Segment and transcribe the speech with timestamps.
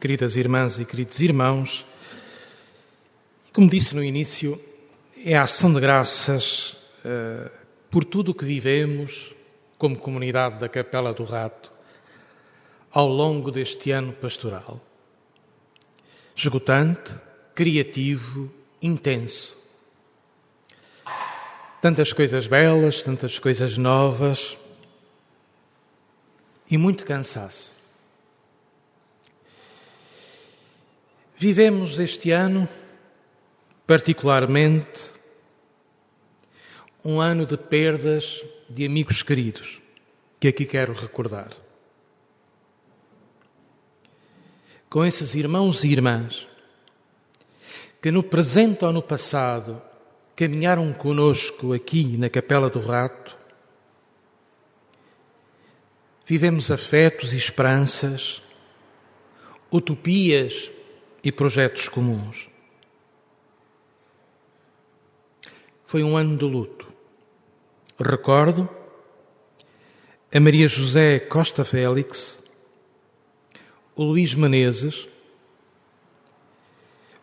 [0.00, 1.84] queridas irmãs e queridos irmãos,
[3.52, 4.58] como disse no início,
[5.22, 6.72] é a ação de graças
[7.04, 7.50] uh,
[7.90, 9.34] por tudo o que vivemos
[9.76, 11.70] como comunidade da Capela do Rato
[12.90, 14.80] ao longo deste ano pastoral.
[16.34, 17.14] Esgotante,
[17.54, 19.54] criativo, intenso.
[21.82, 24.56] Tantas coisas belas, tantas coisas novas
[26.70, 27.79] e muito cansaço.
[31.42, 32.68] Vivemos este ano,
[33.86, 35.00] particularmente,
[37.02, 39.80] um ano de perdas de amigos queridos,
[40.38, 41.56] que aqui quero recordar.
[44.90, 46.46] Com esses irmãos e irmãs
[48.02, 49.80] que no presente ou no passado
[50.36, 53.34] caminharam conosco aqui na Capela do Rato,
[56.26, 58.42] vivemos afetos e esperanças,
[59.72, 60.70] utopias
[61.22, 62.50] e projetos comuns.
[65.84, 66.86] Foi um ano de luto.
[67.98, 68.68] Recordo
[70.32, 72.42] a Maria José Costa Félix,
[73.96, 75.08] o Luís Menezes,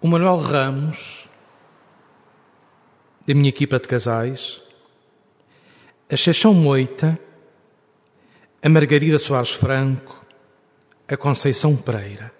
[0.00, 1.28] o Manuel Ramos,
[3.26, 4.62] da minha equipa de casais,
[6.10, 7.18] a Chechão Moita,
[8.62, 10.24] a Margarida Soares Franco,
[11.08, 12.39] a Conceição Pereira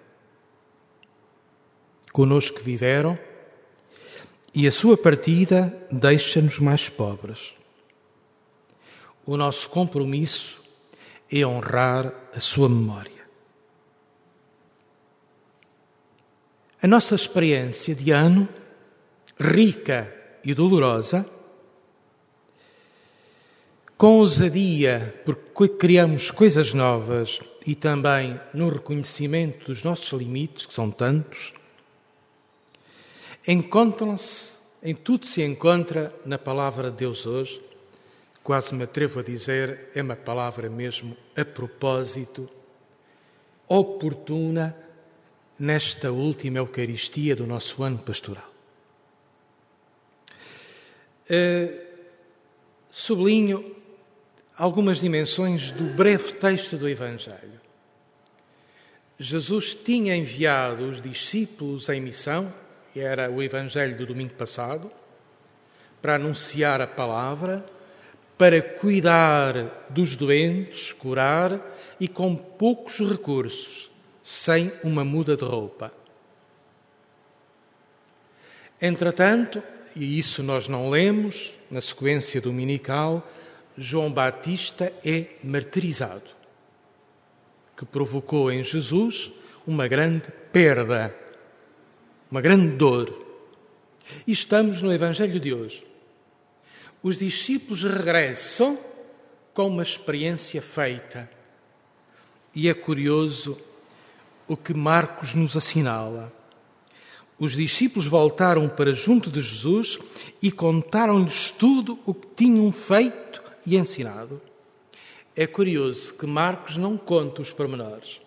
[2.11, 3.17] conosco viveram,
[4.53, 7.55] e a sua partida deixa-nos mais pobres.
[9.25, 10.61] O nosso compromisso
[11.31, 13.21] é honrar a sua memória.
[16.81, 18.49] A nossa experiência de ano,
[19.39, 21.25] rica e dolorosa,
[23.95, 30.89] com ousadia, porque criamos coisas novas e também no reconhecimento dos nossos limites, que são
[30.89, 31.53] tantos,
[33.47, 37.61] encontram-se, em tudo se encontra na palavra de Deus hoje.
[38.43, 42.49] Quase me atrevo a dizer, é uma palavra mesmo a propósito,
[43.67, 44.75] oportuna
[45.59, 48.47] nesta última Eucaristia do nosso ano pastoral.
[51.29, 51.91] Uh,
[52.89, 53.75] sublinho
[54.57, 57.61] algumas dimensões do breve texto do Evangelho.
[59.17, 62.51] Jesus tinha enviado os discípulos em missão
[62.99, 64.91] era o Evangelho do domingo passado,
[66.01, 67.63] para anunciar a palavra,
[68.37, 71.61] para cuidar dos doentes, curar
[71.99, 73.91] e com poucos recursos,
[74.23, 75.93] sem uma muda de roupa.
[78.81, 79.61] Entretanto,
[79.95, 83.27] e isso nós não lemos na sequência dominical,
[83.77, 86.29] João Batista é martirizado,
[87.77, 89.31] que provocou em Jesus
[89.67, 91.13] uma grande perda
[92.31, 93.13] uma grande dor.
[94.25, 95.85] E estamos no Evangelho de hoje.
[97.03, 98.79] Os discípulos regressam
[99.53, 101.29] com uma experiência feita.
[102.55, 103.57] E é curioso
[104.47, 106.31] o que Marcos nos assinala.
[107.37, 109.99] Os discípulos voltaram para junto de Jesus
[110.41, 114.41] e contaram-lhes tudo o que tinham feito e ensinado.
[115.35, 118.21] É curioso que Marcos não conta os pormenores.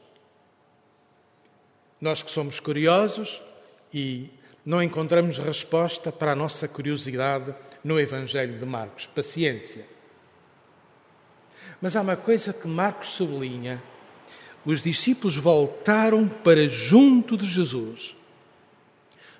[2.00, 3.40] Nós que somos curiosos,
[3.94, 4.28] e
[4.66, 9.06] não encontramos resposta para a nossa curiosidade no Evangelho de Marcos.
[9.06, 9.86] Paciência.
[11.80, 13.80] Mas há uma coisa que Marcos sublinha:
[14.64, 18.16] os discípulos voltaram para junto de Jesus.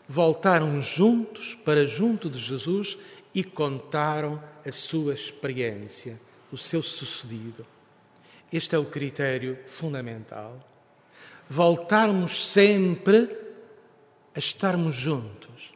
[0.07, 2.97] Voltaram juntos para junto de Jesus
[3.35, 6.21] e contaram a sua experiência,
[6.53, 7.67] o seu sucedido.
[8.53, 10.61] Este é o critério fundamental.
[11.49, 13.44] Voltarmos sempre
[14.35, 15.73] a estarmos juntos,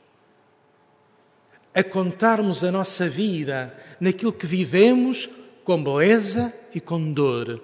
[1.75, 5.29] a contarmos a nossa vida naquilo que vivemos
[5.65, 7.63] com beleza e com dor.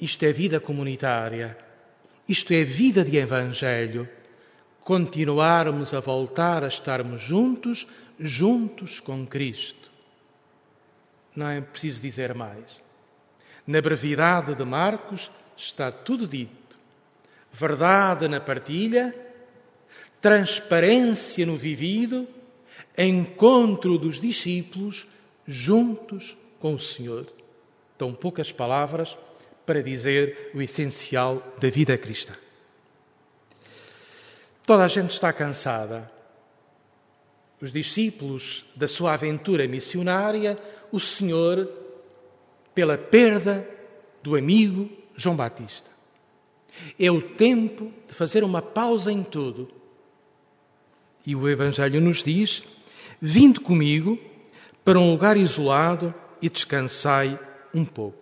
[0.00, 1.56] Isto é vida comunitária,
[2.28, 4.08] isto é vida de Evangelho.
[4.80, 7.88] Continuarmos a voltar a estarmos juntos,
[8.20, 9.90] juntos com Cristo.
[11.34, 12.64] Não é preciso dizer mais.
[13.66, 16.63] Na brevidade de Marcos está tudo dito
[17.54, 19.14] verdade na partilha,
[20.20, 22.26] transparência no vivido,
[22.98, 25.06] encontro dos discípulos
[25.46, 27.26] juntos com o Senhor.
[27.96, 29.16] Tão poucas palavras
[29.64, 32.34] para dizer o essencial da vida cristã.
[34.66, 36.10] Toda a gente está cansada.
[37.60, 40.58] Os discípulos da sua aventura missionária,
[40.90, 41.70] o Senhor,
[42.74, 43.66] pela perda
[44.22, 45.93] do amigo João Batista.
[46.98, 49.70] É o tempo de fazer uma pausa em tudo.
[51.26, 52.62] E o Evangelho nos diz:
[53.20, 54.18] Vinde comigo
[54.84, 57.38] para um lugar isolado e descansai
[57.72, 58.18] um pouco.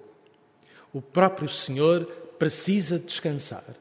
[0.92, 2.04] O próprio Senhor
[2.38, 3.74] precisa descansar.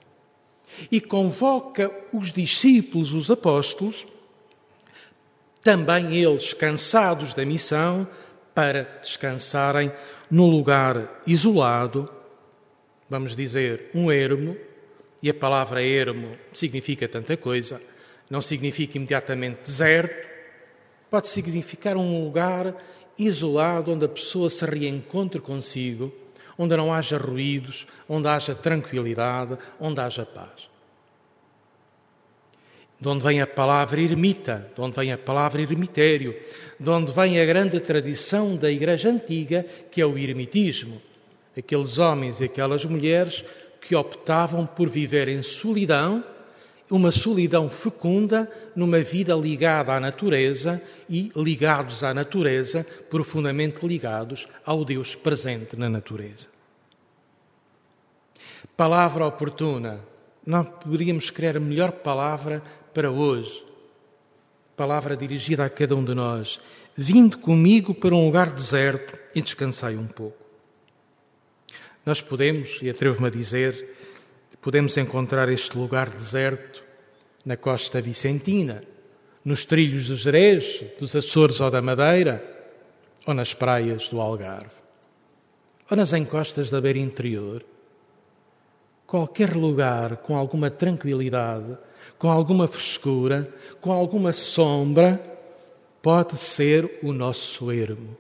[0.90, 4.08] E convoca os discípulos, os apóstolos,
[5.62, 8.08] também eles cansados da missão,
[8.54, 9.92] para descansarem
[10.30, 12.10] num lugar isolado,
[13.12, 14.56] vamos dizer, um ermo,
[15.22, 17.82] e a palavra ermo significa tanta coisa,
[18.30, 20.30] não significa imediatamente deserto,
[21.10, 22.74] pode significar um lugar
[23.20, 26.10] isolado onde a pessoa se reencontre consigo,
[26.58, 30.70] onde não haja ruídos, onde haja tranquilidade, onde haja paz.
[32.98, 36.34] De onde vem a palavra ermita, de onde vem a palavra ermitério,
[36.80, 41.11] de onde vem a grande tradição da Igreja Antiga, que é o ermitismo.
[41.58, 43.44] Aqueles homens e aquelas mulheres
[43.82, 46.24] que optavam por viver em solidão,
[46.90, 54.84] uma solidão fecunda, numa vida ligada à natureza e ligados à natureza, profundamente ligados ao
[54.84, 56.48] Deus presente na natureza.
[58.76, 60.02] Palavra oportuna.
[60.46, 62.64] Não poderíamos querer melhor palavra
[62.94, 63.64] para hoje.
[64.76, 66.60] Palavra dirigida a cada um de nós.
[66.96, 70.41] Vinde comigo para um lugar deserto e descansai um pouco.
[72.06, 73.96] Nós podemos, e atrevo-me a dizer,
[74.62, 76.84] podemos encontrar este lugar deserto
[77.46, 78.84] na costa vicentina,
[79.46, 82.44] nos trilhos dos Jerez, dos Açores ou da Madeira,
[83.26, 84.76] ou nas praias do Algarve,
[85.90, 87.64] ou nas encostas da beira interior.
[89.06, 91.78] Qualquer lugar com alguma tranquilidade,
[92.18, 95.22] com alguma frescura, com alguma sombra,
[96.02, 98.18] pode ser o nosso ermo.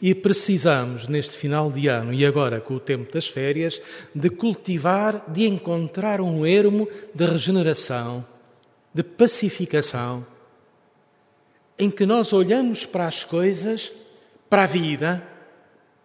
[0.00, 3.80] E precisamos, neste final de ano e agora com o tempo das férias,
[4.14, 8.24] de cultivar, de encontrar um ermo de regeneração,
[8.92, 10.26] de pacificação,
[11.78, 13.92] em que nós olhamos para as coisas,
[14.50, 15.22] para a vida,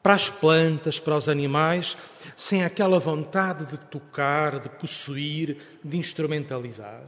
[0.03, 1.97] para as plantas, para os animais,
[2.35, 7.05] sem aquela vontade de tocar, de possuir, de instrumentalizar.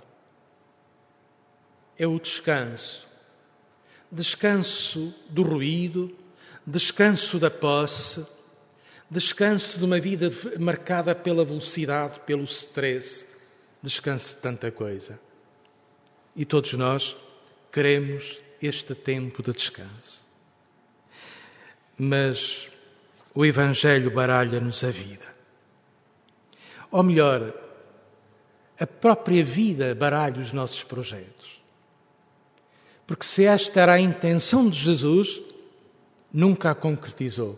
[1.97, 3.05] É o descanso.
[4.09, 6.15] Descanso do ruído,
[6.65, 8.25] descanso da posse,
[9.09, 13.25] descanso de uma vida marcada pela velocidade, pelo stress,
[13.81, 15.19] descanso de tanta coisa.
[16.35, 17.15] E todos nós
[17.71, 20.25] queremos este tempo de descanso.
[21.97, 22.67] Mas
[23.33, 25.35] o Evangelho baralha-nos a vida.
[26.91, 27.53] Ou melhor,
[28.79, 31.61] a própria vida baralha os nossos projetos.
[33.05, 35.41] Porque se esta era a intenção de Jesus,
[36.35, 37.57] nunca a concretizou.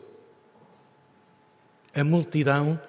[1.95, 2.79] A multidão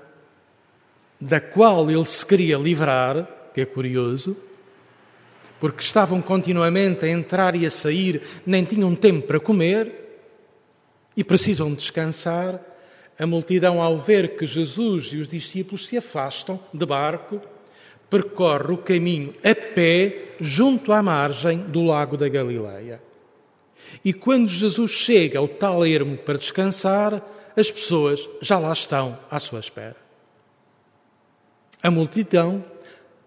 [1.18, 4.36] da qual ele se queria livrar, que é curioso,
[5.58, 10.20] porque estavam continuamente a entrar e a sair, nem tinham tempo para comer
[11.16, 12.60] e precisam descansar.
[13.18, 17.40] A multidão, ao ver que Jesus e os discípulos se afastam de barco,
[18.10, 23.07] percorre o caminho a pé junto à margem do lago da Galileia.
[24.04, 27.22] E quando Jesus chega ao tal ermo para descansar,
[27.56, 29.96] as pessoas já lá estão à sua espera.
[31.82, 32.64] A multidão,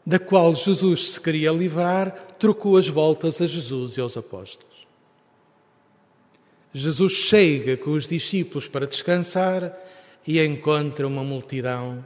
[0.06, 4.88] da qual Jesus se queria livrar, trocou as voltas a Jesus e aos apóstolos.
[6.74, 9.78] Jesus chega com os discípulos para descansar
[10.26, 12.06] e encontra uma multidão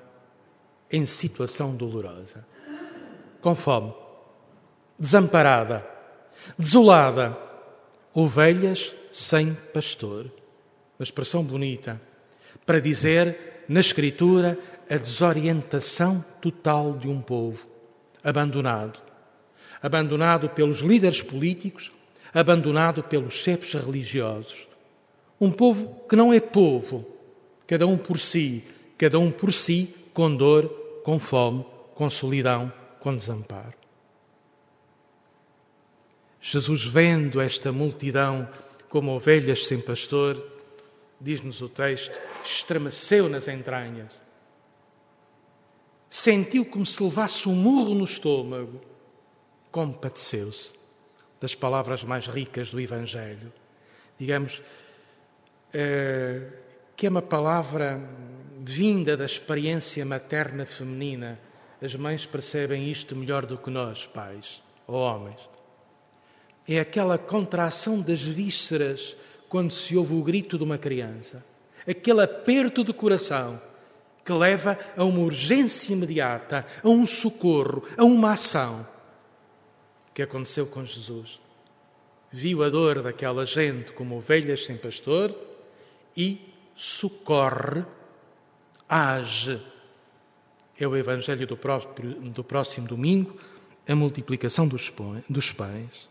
[0.92, 2.46] em situação dolorosa,
[3.42, 3.94] com fome,
[4.98, 5.86] desamparada,
[6.58, 7.38] desolada,
[8.16, 10.32] ovelhas sem pastor.
[10.98, 12.02] Uma expressão bonita
[12.66, 14.58] para dizer na Escritura
[14.90, 17.68] a desorientação total de um povo
[18.24, 19.02] abandonado.
[19.84, 21.92] Abandonado pelos líderes políticos,
[22.34, 24.68] abandonado pelos chefes religiosos.
[25.40, 27.06] Um povo que não é povo,
[27.68, 28.64] cada um por si,
[28.98, 30.70] cada um por si, com dor,
[31.04, 33.85] com fome, com solidão, com desamparo.
[36.48, 38.48] Jesus, vendo esta multidão
[38.88, 40.48] como ovelhas sem pastor,
[41.20, 44.12] diz-nos o texto, estremeceu nas entranhas.
[46.08, 48.80] Sentiu como se levasse um murro no estômago.
[49.72, 50.72] Compadeceu-se
[51.42, 53.52] das palavras mais ricas do Evangelho.
[54.20, 54.62] Digamos
[55.74, 56.48] eh,
[56.96, 58.00] que é uma palavra
[58.60, 61.40] vinda da experiência materna feminina.
[61.82, 65.55] As mães percebem isto melhor do que nós, pais ou homens
[66.68, 69.16] é aquela contração das vísceras
[69.48, 71.46] quando se ouve o grito de uma criança,
[71.88, 73.62] aquele aperto de coração
[74.24, 78.86] que leva a uma urgência imediata, a um socorro, a uma ação.
[80.14, 81.40] que aconteceu com Jesus?
[82.32, 85.34] Viu a dor daquela gente como ovelhas sem pastor
[86.18, 86.42] e
[86.76, 87.86] socorre,
[88.90, 89.62] age.
[90.78, 91.58] É o Evangelho do,
[92.34, 93.38] do próximo domingo,
[93.88, 96.10] a multiplicação dos pães.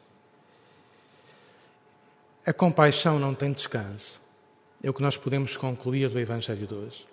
[2.47, 4.21] A compaixão não tem descanso.
[4.83, 7.07] É o que nós podemos concluir do Evangelho de hoje.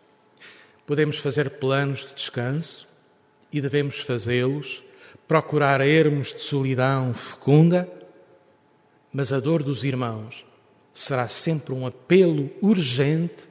[0.86, 2.86] Podemos fazer planos de descanso
[3.50, 4.84] e devemos fazê-los,
[5.30, 7.90] procurar ermos de solidão fecunda,
[9.14, 10.46] mas a dor dos irmãos
[10.94, 13.48] será sempre um apelo urgente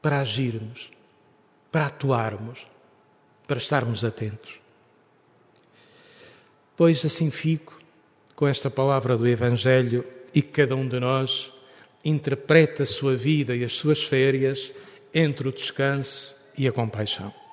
[0.00, 0.92] para agirmos,
[1.72, 2.68] para atuarmos,
[3.48, 4.60] para estarmos atentos.
[6.76, 7.76] Pois assim fico
[8.36, 11.52] com esta palavra do Evangelho e cada um de nós
[12.04, 14.72] interpreta a sua vida e as suas férias
[15.14, 17.43] entre o descanso e a compaixão.